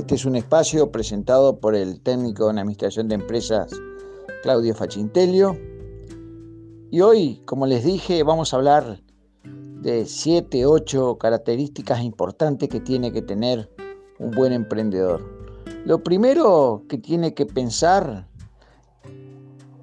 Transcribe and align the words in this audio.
Este 0.00 0.14
es 0.14 0.24
un 0.24 0.34
espacio 0.34 0.90
presentado 0.90 1.60
por 1.60 1.74
el 1.74 2.00
técnico 2.00 2.48
en 2.48 2.58
administración 2.58 3.06
de 3.08 3.16
empresas 3.16 3.70
Claudio 4.42 4.74
Fachintelio. 4.74 5.58
Y 6.90 7.02
hoy, 7.02 7.42
como 7.44 7.66
les 7.66 7.84
dije, 7.84 8.22
vamos 8.22 8.54
a 8.54 8.56
hablar 8.56 9.02
de 9.44 10.06
7, 10.06 10.64
8 10.64 11.18
características 11.18 12.02
importantes 12.02 12.70
que 12.70 12.80
tiene 12.80 13.12
que 13.12 13.20
tener 13.20 13.70
un 14.18 14.30
buen 14.30 14.54
emprendedor. 14.54 15.22
Lo 15.84 16.02
primero 16.02 16.82
que 16.88 16.96
tiene 16.96 17.34
que 17.34 17.44
pensar, 17.44 18.26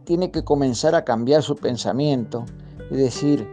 tiene 0.04 0.32
que 0.32 0.44
comenzar 0.44 0.96
a 0.96 1.06
cambiar 1.06 1.44
su 1.44 1.56
pensamiento. 1.56 2.44
Es 2.90 2.98
decir, 2.98 3.48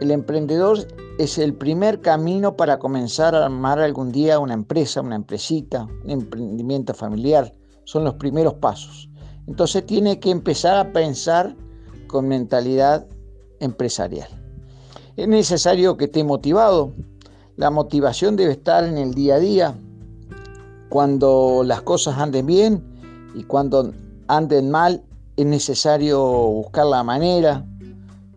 el 0.00 0.10
emprendedor 0.10 0.78
es 1.18 1.36
el 1.36 1.54
primer 1.54 2.00
camino 2.00 2.56
para 2.56 2.78
comenzar 2.78 3.34
a 3.34 3.44
armar 3.44 3.78
algún 3.78 4.10
día 4.10 4.38
una 4.38 4.54
empresa, 4.54 5.02
una 5.02 5.16
empresita, 5.16 5.86
un 6.04 6.10
emprendimiento 6.10 6.94
familiar. 6.94 7.54
Son 7.84 8.04
los 8.04 8.14
primeros 8.14 8.54
pasos. 8.54 9.10
Entonces 9.46 9.84
tiene 9.84 10.18
que 10.18 10.30
empezar 10.30 10.78
a 10.78 10.92
pensar 10.92 11.54
con 12.06 12.28
mentalidad 12.28 13.06
empresarial. 13.60 14.28
Es 15.16 15.28
necesario 15.28 15.98
que 15.98 16.06
esté 16.06 16.24
motivado. 16.24 16.94
La 17.56 17.68
motivación 17.68 18.36
debe 18.36 18.52
estar 18.52 18.84
en 18.84 18.96
el 18.96 19.12
día 19.12 19.34
a 19.34 19.38
día. 19.38 19.74
Cuando 20.88 21.62
las 21.62 21.82
cosas 21.82 22.16
anden 22.16 22.46
bien 22.46 22.82
y 23.34 23.44
cuando 23.44 23.92
anden 24.28 24.70
mal, 24.70 25.02
es 25.36 25.44
necesario 25.44 26.20
buscar 26.22 26.86
la 26.86 27.02
manera 27.02 27.66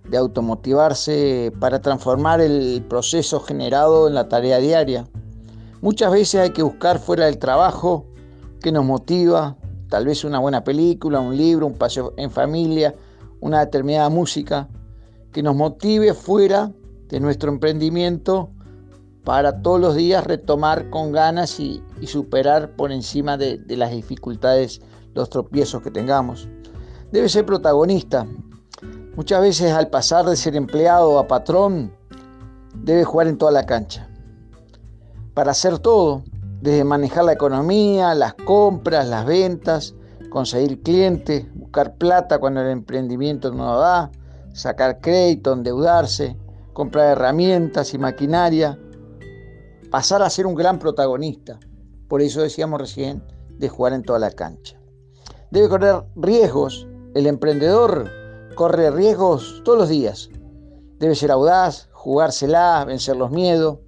de 0.10 0.18
automotivarse 0.18 1.52
para 1.60 1.82
transformar 1.82 2.42
el 2.42 2.84
proceso 2.88 3.40
generado 3.40 4.08
en 4.08 4.16
la 4.16 4.28
tarea 4.28 4.60
diaria. 4.60 5.08
Muchas 5.82 6.12
veces 6.12 6.42
hay 6.42 6.50
que 6.52 6.64
buscar 6.64 7.00
fuera 7.00 7.26
del 7.26 7.38
trabajo 7.38 8.06
que 8.62 8.72
nos 8.72 8.86
motiva, 8.86 9.58
tal 9.90 10.06
vez 10.06 10.23
una 10.23 10.40
buena 10.40 10.64
película, 10.64 11.20
un 11.20 11.36
libro, 11.36 11.68
un 11.68 11.73
paseo 11.73 12.14
en 12.18 12.32
familia, 12.32 12.95
una 13.42 13.60
determinada 13.60 14.10
música, 14.10 14.70
que 15.32 15.44
nos 15.44 15.56
motive 15.56 16.14
fuera 16.14 16.72
de 17.10 17.20
nuestro 17.20 17.52
emprendimiento 17.52 18.50
para 19.23 19.62
todos 19.62 19.80
los 19.80 19.95
días 19.95 20.26
retomar 20.26 20.90
con 20.90 21.12
ganas 21.12 21.60
y, 21.60 21.84
superar 22.06 22.76
por 22.76 22.92
encima 22.92 23.38
de, 23.38 23.62
las 23.70 23.92
dificultades 23.92 24.82
los 25.14 25.30
tropiezos 25.30 25.82
que 25.82 25.92
tengamos. 25.92 26.48
Debe 27.12 27.30
ser 27.30 27.45
protagonista, 27.45 28.28
Muchas 29.16 29.42
veces 29.42 29.72
al 29.72 29.89
pasar 29.89 30.25
de 30.25 30.36
ser 30.36 30.56
empleado 30.56 31.19
a 31.19 31.28
patrón, 31.28 31.94
debe 32.73 33.03
jugar 33.03 33.28
en 33.28 33.38
toda 33.38 33.52
la 33.52 33.67
cancha. 33.67 34.09
Para 35.36 35.52
hacer 35.52 35.78
todo, 35.78 36.23
desde 36.61 36.83
manejar 36.83 37.25
la 37.25 37.33
economía, 37.33 38.16
las 38.16 38.33
compras, 38.33 39.08
las 39.08 39.23
ventas, 39.28 39.94
conseguir 40.31 40.81
clientes, 40.81 41.45
buscar 41.53 41.95
plata 41.95 42.39
cuando 42.39 42.61
el 42.61 42.70
emprendimiento 42.70 43.52
no 43.52 43.78
da, 43.78 44.09
sacar 44.53 45.00
crédito, 45.00 45.53
endeudarse, 45.53 46.36
comprar 46.73 47.09
herramientas 47.09 47.94
y 47.94 48.00
maquinaria, 48.00 48.80
pasar 49.92 50.23
a 50.23 50.30
ser 50.31 50.48
un 50.48 50.55
gran 50.55 50.80
protagonista. 50.80 51.59
Por 52.08 52.23
eso 52.23 52.42
decíamos 52.42 52.81
recién 52.81 53.23
de 53.59 53.70
jugar 53.70 53.94
en 53.94 54.02
toda 54.02 54.17
la 54.17 54.31
cancha. 54.31 54.75
Debe 55.52 55.70
correr 55.70 56.03
riesgos. 56.16 56.88
El 57.14 57.27
emprendedor 57.27 58.09
corre 58.56 58.92
riesgos 58.92 59.62
todos 59.64 59.78
los 59.78 59.90
días. 59.90 60.30
Debe 61.00 61.16
ser 61.16 61.32
audaz, 61.32 61.90
jugársela, 61.92 62.84
vencer 62.86 63.16
los 63.16 63.32
miedos. 63.32 63.80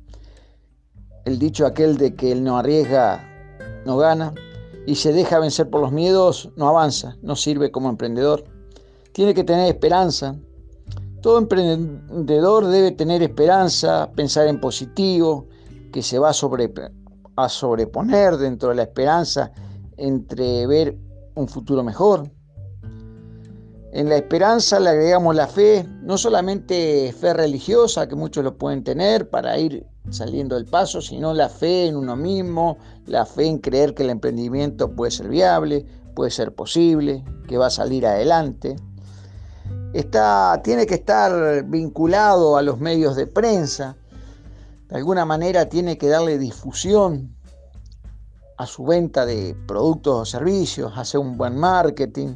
El 1.26 1.40
dicho 1.40 1.66
aquel 1.66 1.98
de 1.98 2.16
que 2.16 2.32
él 2.32 2.44
no 2.44 2.58
arriesga, 2.58 3.24
no 3.86 3.98
gana. 3.98 4.34
Y 4.86 4.96
se 4.96 5.14
deja 5.14 5.40
vencer 5.40 5.70
por 5.70 5.82
los 5.82 5.92
miedos, 5.92 6.52
no 6.56 6.68
avanza, 6.68 7.18
no 7.22 7.36
sirve 7.36 7.72
como 7.72 7.90
emprendedor. 7.90 8.44
Tiene 9.14 9.34
que 9.34 9.44
tener 9.44 9.68
esperanza. 9.68 10.36
Todo 11.22 11.40
emprendedor 11.40 12.68
debe 12.68 12.92
tener 12.92 13.24
esperanza, 13.24 14.12
pensar 14.16 14.48
en 14.48 14.60
positivo, 14.60 15.48
que 15.92 16.04
se 16.04 16.20
va 16.20 16.30
a, 16.30 17.44
a 17.44 17.50
sobreponer 17.50 18.38
dentro 18.38 18.70
de 18.70 18.76
la 18.76 18.84
esperanza 18.84 19.52
entre 19.98 20.68
ver 20.68 20.98
un 21.36 21.48
futuro 21.48 21.84
mejor. 21.84 22.30
En 23.96 24.10
la 24.10 24.18
esperanza 24.18 24.78
le 24.78 24.90
agregamos 24.90 25.34
la 25.36 25.48
fe, 25.48 25.88
no 26.02 26.18
solamente 26.18 27.16
fe 27.18 27.34
religiosa, 27.34 28.10
que 28.10 28.16
muchos 28.18 28.44
lo 28.44 28.58
pueden 28.58 28.84
tener 28.84 29.30
para 29.30 29.58
ir 29.58 29.88
saliendo 30.10 30.56
del 30.56 30.66
paso, 30.66 31.00
sino 31.00 31.34
la 31.34 31.48
fe 31.48 31.86
en 31.86 31.96
uno 31.96 32.18
mismo, 32.18 32.78
la 33.06 33.26
fe 33.26 33.46
en 33.46 33.60
creer 33.60 33.94
que 33.94 34.04
el 34.04 34.10
emprendimiento 34.10 34.94
puede 34.94 35.12
ser 35.12 35.30
viable, 35.30 35.86
puede 36.14 36.30
ser 36.30 36.54
posible, 36.54 37.24
que 37.48 37.58
va 37.58 37.68
a 37.68 37.70
salir 37.70 38.06
adelante. 38.06 38.76
Está, 39.94 40.60
tiene 40.62 40.86
que 40.86 40.96
estar 40.96 41.64
vinculado 41.64 42.58
a 42.58 42.62
los 42.62 42.82
medios 42.82 43.16
de 43.16 43.28
prensa, 43.28 43.96
de 44.90 44.98
alguna 44.98 45.24
manera 45.24 45.70
tiene 45.70 45.98
que 45.98 46.10
darle 46.10 46.38
difusión 46.38 47.34
a 48.58 48.66
su 48.66 48.84
venta 48.84 49.26
de 49.26 49.56
productos 49.66 50.16
o 50.20 50.26
servicios, 50.26 50.92
hacer 50.98 51.22
un 51.22 51.38
buen 51.38 51.58
marketing, 51.58 52.36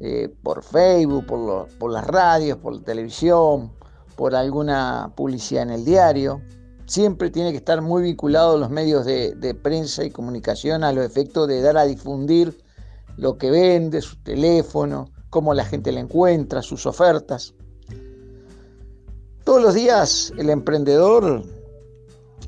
eh, 0.00 0.32
por 0.44 0.62
Facebook, 0.62 1.26
por, 1.26 1.90
las 1.90 2.06
radios, 2.06 2.58
por 2.58 2.74
la 2.74 2.82
televisión, 2.82 3.72
por 4.16 4.34
alguna 4.36 5.12
publicidad 5.16 5.64
en 5.64 5.70
el 5.70 5.84
diario. 5.84 6.40
Siempre 6.86 7.30
tiene 7.30 7.50
que 7.50 7.56
estar 7.56 7.82
muy 7.82 8.02
vinculado 8.02 8.54
a 8.54 8.58
los 8.58 8.70
medios 8.70 9.04
de, 9.04 9.34
de 9.34 9.54
prensa 9.54 10.04
y 10.04 10.10
comunicación 10.10 10.84
a 10.84 10.92
los 10.92 11.04
efectos 11.04 11.48
de 11.48 11.60
dar 11.60 11.76
a 11.76 11.84
difundir 11.84 12.56
lo 13.16 13.38
que 13.38 13.50
vende, 13.50 14.00
su 14.00 14.22
teléfono, 14.22 15.10
cómo 15.30 15.52
la 15.52 15.64
gente 15.64 15.90
le 15.90 15.98
encuentra, 16.00 16.62
sus 16.62 16.86
ofertas. 16.86 17.54
Todos 19.42 19.60
los 19.60 19.74
días 19.74 20.32
el 20.38 20.48
emprendedor 20.48 21.42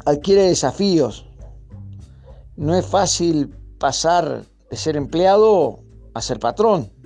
adquiere 0.04 0.42
desafíos. 0.42 1.26
No 2.54 2.76
es 2.76 2.86
fácil 2.86 3.56
pasar 3.78 4.44
de 4.70 4.76
ser 4.76 4.96
empleado 4.96 5.80
a 6.14 6.22
ser 6.22 6.38
patrón 6.38 6.99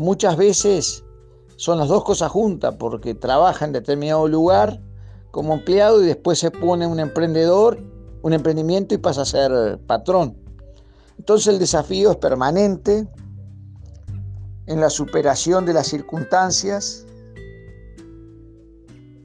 muchas 0.00 0.36
veces 0.36 1.04
son 1.56 1.78
las 1.78 1.88
dos 1.88 2.04
cosas 2.04 2.30
juntas, 2.30 2.76
porque 2.78 3.14
trabaja 3.14 3.64
en 3.64 3.72
determinado 3.72 4.28
lugar 4.28 4.80
como 5.30 5.54
empleado 5.54 6.02
y 6.02 6.06
después 6.06 6.38
se 6.38 6.50
pone 6.50 6.86
un 6.86 7.00
emprendedor, 7.00 7.78
un 8.22 8.32
emprendimiento 8.32 8.94
y 8.94 8.98
pasa 8.98 9.22
a 9.22 9.24
ser 9.24 9.78
patrón. 9.86 10.36
Entonces 11.18 11.48
el 11.48 11.58
desafío 11.58 12.12
es 12.12 12.16
permanente 12.16 13.08
en 14.66 14.80
la 14.80 14.90
superación 14.90 15.66
de 15.66 15.72
las 15.72 15.88
circunstancias, 15.88 17.06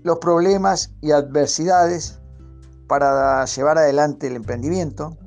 los 0.04 0.18
problemas 0.18 0.92
y 1.02 1.12
adversidades 1.12 2.20
para 2.88 3.46
llevar 3.46 3.78
adelante 3.78 4.28
el 4.28 4.36
emprendimiento. 4.36 5.18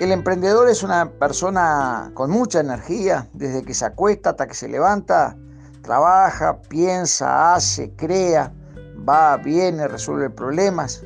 El 0.00 0.10
emprendedor 0.10 0.68
es 0.68 0.82
una 0.82 1.08
persona 1.08 2.10
con 2.14 2.28
mucha 2.28 2.58
energía, 2.58 3.28
desde 3.32 3.62
que 3.62 3.74
se 3.74 3.84
acuesta 3.84 4.30
hasta 4.30 4.48
que 4.48 4.54
se 4.54 4.68
levanta, 4.68 5.36
trabaja, 5.82 6.60
piensa, 6.62 7.54
hace, 7.54 7.94
crea, 7.94 8.52
va, 9.08 9.36
viene, 9.36 9.86
resuelve 9.86 10.30
problemas. 10.30 11.04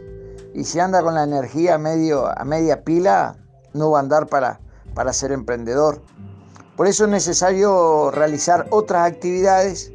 Y 0.55 0.65
si 0.65 0.81
anda 0.81 1.03
con 1.03 1.15
la 1.15 1.25
energía 1.25 1.75
a, 1.75 1.79
medio, 1.79 2.27
a 2.27 2.45
media 2.45 2.83
pila, 2.83 3.37
no 3.75 3.91
va 3.91 3.99
a 3.99 4.03
andar 4.03 4.27
para, 4.27 4.59
para 4.95 5.13
ser 5.13 5.33
emprendedor. 5.33 6.03
Por 6.75 6.87
eso 6.87 7.05
es 7.05 7.11
necesario 7.11 8.11
realizar 8.11 8.67
otras 8.71 9.07
actividades 9.07 9.93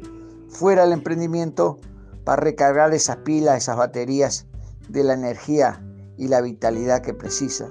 fuera 0.48 0.82
del 0.82 0.92
emprendimiento 0.92 1.80
para 2.22 2.40
recargar 2.40 2.94
esas 2.94 3.16
pilas, 3.16 3.58
esas 3.58 3.76
baterías 3.76 4.46
de 4.88 5.02
la 5.02 5.14
energía 5.14 5.82
y 6.16 6.28
la 6.28 6.40
vitalidad 6.40 7.02
que 7.02 7.12
precisa. 7.12 7.66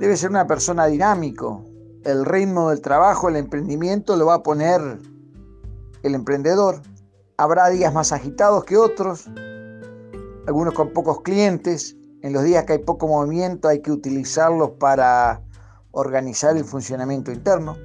Debe 0.00 0.16
ser 0.16 0.30
una 0.30 0.46
persona 0.46 0.86
dinámico. 0.86 1.64
El 2.02 2.24
ritmo 2.24 2.70
del 2.70 2.80
trabajo, 2.80 3.28
el 3.28 3.36
emprendimiento 3.36 4.16
lo 4.16 4.26
va 4.26 4.34
a 4.34 4.42
poner 4.42 4.80
el 6.02 6.14
emprendedor. 6.14 6.82
Habrá 7.36 7.68
días 7.68 7.94
más 7.94 8.12
agitados 8.12 8.64
que 8.64 8.76
otros, 8.76 9.26
algunos 10.46 10.74
con 10.74 10.92
pocos 10.92 11.22
clientes. 11.22 11.96
En 12.22 12.32
los 12.32 12.42
días 12.42 12.64
que 12.64 12.74
hay 12.74 12.78
poco 12.80 13.06
movimiento 13.06 13.68
hay 13.68 13.82
que 13.82 13.92
utilizarlos 13.92 14.70
para 14.80 15.42
organizar 15.92 16.56
el 16.56 16.64
funcionamiento 16.64 17.30
interno. 17.30 17.76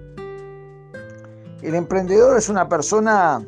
El 1.62 1.76
emprendedor 1.76 2.38
es 2.38 2.50
una 2.50 2.68
persona 2.70 3.46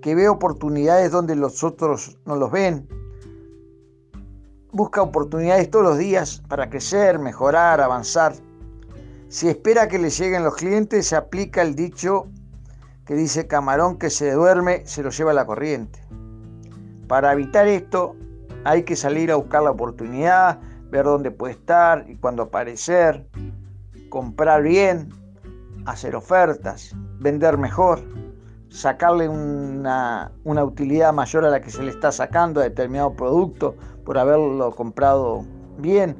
que 0.00 0.14
ve 0.14 0.28
oportunidades 0.28 1.12
donde 1.12 1.36
los 1.36 1.62
otros 1.62 2.18
no 2.24 2.34
los 2.34 2.50
ven, 2.50 2.88
busca 4.72 5.02
oportunidades 5.02 5.70
todos 5.70 5.84
los 5.84 5.98
días 5.98 6.42
para 6.48 6.70
crecer, 6.70 7.18
mejorar, 7.18 7.80
avanzar. 7.80 8.32
Si 9.28 9.48
espera 9.48 9.86
que 9.86 9.98
le 9.98 10.10
lleguen 10.10 10.44
los 10.44 10.56
clientes, 10.56 11.06
se 11.06 11.16
aplica 11.16 11.62
el 11.62 11.74
dicho 11.74 12.26
que 13.04 13.14
dice 13.14 13.46
camarón 13.46 13.98
que 13.98 14.10
se 14.10 14.32
duerme, 14.32 14.86
se 14.86 15.02
lo 15.02 15.10
lleva 15.10 15.34
la 15.34 15.46
corriente. 15.46 16.00
Para 17.06 17.32
evitar 17.32 17.68
esto, 17.68 18.16
hay 18.64 18.84
que 18.84 18.96
salir 18.96 19.30
a 19.30 19.36
buscar 19.36 19.62
la 19.62 19.70
oportunidad, 19.70 20.58
ver 20.90 21.04
dónde 21.04 21.30
puede 21.30 21.54
estar 21.54 22.08
y 22.08 22.16
cuándo 22.16 22.44
aparecer, 22.44 23.26
comprar 24.08 24.62
bien, 24.62 25.10
hacer 25.84 26.16
ofertas, 26.16 26.94
vender 27.18 27.58
mejor, 27.58 28.02
sacarle 28.72 29.28
una, 29.28 30.32
una, 30.44 30.64
utilidad 30.64 31.12
mayor 31.12 31.44
a 31.44 31.50
la 31.50 31.60
que 31.60 31.70
se 31.70 31.82
le 31.82 31.90
está 31.90 32.10
sacando 32.10 32.60
a 32.60 32.64
determinado 32.64 33.14
producto 33.14 33.76
por 34.04 34.16
haberlo 34.16 34.74
comprado 34.74 35.44
bien 35.78 36.16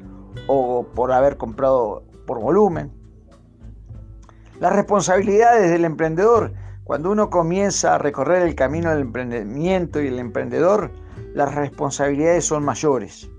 o 0.47 0.85
por 0.93 1.11
haber 1.11 1.37
comprado 1.37 2.03
por 2.27 2.39
volumen. 2.39 2.91
Las 4.59 4.73
responsabilidades 4.73 5.71
del 5.71 5.83
emprendedor, 5.83 6.53
cuando 6.83 7.11
uno 7.11 7.29
comienza 7.29 7.95
a 7.95 7.97
recorrer 7.97 8.43
el 8.43 8.55
camino 8.55 8.91
del 8.91 9.01
emprendimiento 9.01 9.99
y 9.99 10.07
el 10.07 10.19
emprendedor, 10.19 10.91
las 11.33 11.55
responsabilidades 11.55 12.45
son 12.45 12.63
mayores. 12.63 13.29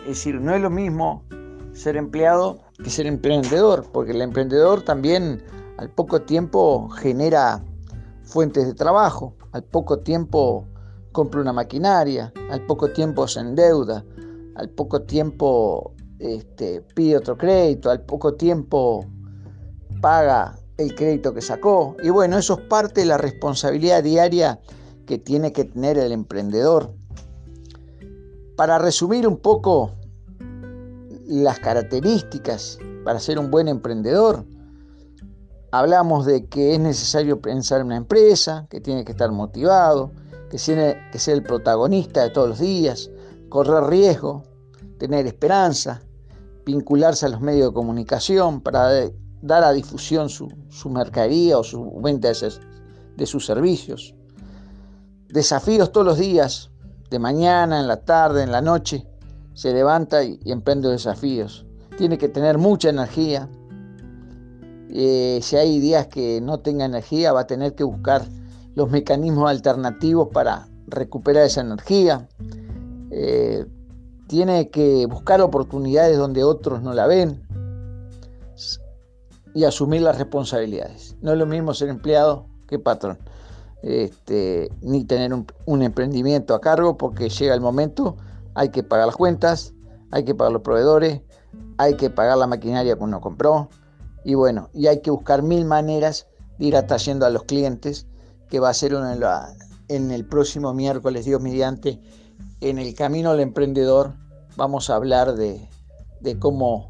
Es 0.00 0.06
decir, 0.08 0.40
no 0.40 0.52
es 0.52 0.60
lo 0.60 0.70
mismo 0.70 1.24
ser 1.72 1.96
empleado 1.96 2.60
que 2.82 2.90
ser 2.90 3.06
emprendedor, 3.06 3.86
porque 3.92 4.10
el 4.10 4.20
emprendedor 4.20 4.82
también 4.82 5.42
al 5.80 5.88
poco 5.88 6.20
tiempo 6.20 6.90
genera 6.90 7.64
fuentes 8.22 8.66
de 8.66 8.74
trabajo, 8.74 9.34
al 9.52 9.64
poco 9.64 10.00
tiempo 10.00 10.66
compra 11.10 11.40
una 11.40 11.54
maquinaria, 11.54 12.34
al 12.50 12.66
poco 12.66 12.92
tiempo 12.92 13.26
se 13.26 13.40
endeuda, 13.40 14.04
al 14.56 14.68
poco 14.68 15.00
tiempo 15.00 15.94
este, 16.18 16.82
pide 16.94 17.16
otro 17.16 17.38
crédito, 17.38 17.90
al 17.90 18.02
poco 18.02 18.34
tiempo 18.34 19.06
paga 20.02 20.54
el 20.76 20.94
crédito 20.94 21.32
que 21.32 21.40
sacó. 21.40 21.96
Y 22.02 22.10
bueno, 22.10 22.36
eso 22.36 22.60
es 22.60 22.66
parte 22.66 23.00
de 23.00 23.06
la 23.06 23.16
responsabilidad 23.16 24.02
diaria 24.02 24.60
que 25.06 25.16
tiene 25.16 25.50
que 25.50 25.64
tener 25.64 25.96
el 25.96 26.12
emprendedor. 26.12 26.92
Para 28.54 28.78
resumir 28.78 29.26
un 29.26 29.38
poco 29.38 29.92
las 31.26 31.58
características 31.58 32.78
para 33.02 33.18
ser 33.18 33.38
un 33.38 33.50
buen 33.50 33.66
emprendedor, 33.66 34.44
hablamos 35.70 36.26
de 36.26 36.46
que 36.46 36.74
es 36.74 36.80
necesario 36.80 37.40
pensar 37.40 37.80
en 37.80 37.86
una 37.86 37.96
empresa, 37.96 38.66
que 38.70 38.80
tiene 38.80 39.04
que 39.04 39.12
estar 39.12 39.30
motivado, 39.30 40.12
que 40.50 40.58
tiene 40.58 40.96
que 41.12 41.18
ser 41.18 41.34
el 41.34 41.42
protagonista 41.42 42.22
de 42.22 42.30
todos 42.30 42.48
los 42.48 42.58
días, 42.58 43.10
correr 43.48 43.84
riesgo, 43.84 44.42
tener 44.98 45.26
esperanza, 45.26 46.02
vincularse 46.64 47.26
a 47.26 47.30
los 47.30 47.40
medios 47.40 47.68
de 47.68 47.74
comunicación 47.74 48.60
para 48.60 48.90
dar 49.42 49.64
a 49.64 49.72
difusión 49.72 50.28
su, 50.28 50.48
mercadería 50.90 51.58
o 51.58 51.64
su 51.64 52.00
venta 52.02 52.30
de 53.16 53.26
sus 53.26 53.46
servicios. 53.46 54.14
Desafíos 55.28 55.92
todos 55.92 56.06
los 56.06 56.18
días, 56.18 56.70
de 57.10 57.18
mañana, 57.18 57.80
en 57.80 57.88
la 57.88 58.04
tarde, 58.04 58.42
en 58.42 58.52
la 58.52 58.60
noche, 58.60 59.06
se 59.54 59.72
levanta 59.72 60.22
y, 60.24 60.40
emprende 60.46 60.88
desafíos. 60.88 61.66
Tiene 61.98 62.18
que 62.18 62.28
tener 62.28 62.56
mucha 62.56 62.88
energía. 62.88 63.48
Eh, 64.92 65.38
si 65.42 65.56
hay 65.56 65.78
días 65.78 66.08
que 66.08 66.40
no 66.40 66.58
tenga 66.58 66.84
energía, 66.84 67.32
va 67.32 67.40
a 67.40 67.46
tener 67.46 67.74
que 67.74 67.84
buscar 67.84 68.22
los 68.74 68.90
mecanismos 68.90 69.48
alternativos 69.48 70.28
para 70.32 70.68
recuperar 70.86 71.44
esa 71.44 71.60
energía. 71.60 72.28
Eh, 73.10 73.66
tiene 74.26 74.70
que 74.70 75.06
buscar 75.06 75.40
oportunidades 75.40 76.16
donde 76.18 76.44
otros 76.44 76.82
no 76.82 76.92
la 76.92 77.06
ven 77.06 77.42
y 79.54 79.64
asumir 79.64 80.02
las 80.02 80.18
responsabilidades. 80.18 81.16
No 81.20 81.32
es 81.32 81.38
lo 81.38 81.46
mismo 81.46 81.74
ser 81.74 81.88
empleado 81.88 82.46
que 82.68 82.78
patrón, 82.78 83.18
este, 83.82 84.70
ni 84.82 85.04
tener 85.04 85.32
un, 85.32 85.82
emprendimiento 85.82 86.54
a 86.54 86.60
cargo 86.60 86.96
porque 86.96 87.28
llega 87.28 87.54
el 87.54 87.60
momento, 87.60 88.16
hay 88.54 88.68
que 88.68 88.82
pagar 88.82 89.06
las 89.06 89.16
cuentas, 89.16 89.72
hay 90.10 90.24
que 90.24 90.34
pagar 90.34 90.52
los 90.52 90.62
proveedores, 90.62 91.22
hay 91.78 91.96
que 91.96 92.10
pagar 92.10 92.38
la 92.38 92.46
maquinaria 92.46 92.96
que 92.96 93.02
uno 93.02 93.20
compró 93.20 93.68
y 94.24 94.34
bueno, 94.34 94.70
y 94.72 94.86
hay 94.86 95.00
que 95.00 95.10
buscar 95.10 95.42
mil 95.42 95.64
maneras 95.64 96.26
de 96.58 96.66
ir 96.66 96.76
atrayendo 96.76 97.26
a 97.26 97.30
los 97.30 97.44
clientes, 97.44 98.06
que 98.48 98.60
va 98.60 98.68
a 98.68 98.74
ser 98.74 98.94
en 99.88 100.10
el 100.10 100.24
próximo 100.24 100.74
miércoles, 100.74 101.24
Dios 101.24 101.40
mediante, 101.40 102.00
en 102.60 102.78
el 102.78 102.94
camino 102.94 103.30
al 103.30 103.40
emprendedor 103.40 104.14
vamos 104.56 104.90
a 104.90 104.96
hablar 104.96 105.36
de, 105.36 105.68
cómo 106.38 106.88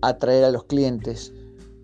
atraer 0.00 0.44
a 0.44 0.50
los 0.50 0.64
clientes 0.64 1.32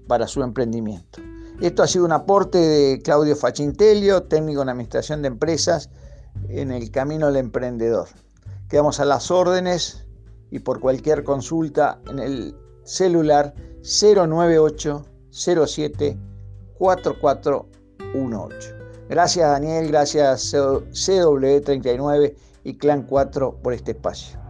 para 0.09 0.27
su 0.27 0.43
emprendimiento. 0.43 1.21
Esto 1.61 1.83
ha 1.83 1.87
sido 1.87 2.05
un 2.05 2.13
aporte 2.13 2.59
de 2.59 3.01
Claudio 3.03 3.37
Fachintelio, 3.37 4.25
técnico 4.25 4.63
en 4.63 4.71
administración 4.71 5.23
de 5.23 5.29
empresas, 5.29 5.91
en 6.49 6.73
el 6.73 6.91
camino 6.91 7.27
al 7.27 7.37
emprendedor. 7.37 8.09
Quedamos 8.69 8.99
a 8.99 9.05
las 9.05 9.31
órdenes 9.31 10.07
y 10.51 10.61
por 10.61 10.81
cualquier 10.81 11.23
consulta 11.23 12.01
en 12.09 12.19
el 12.19 12.57
celular 12.85 13.55
098 13.85 15.05
07 15.31 16.19
4418. 16.79 18.77
Gracias 19.11 19.51
Daniel, 19.51 19.89
gracias 19.89 20.55
CW39 20.55 22.35
y 22.65 22.79
Clan 22.79 23.03
4 23.03 23.59
por 23.63 23.75
este 23.75 23.91
espacio. 23.93 24.44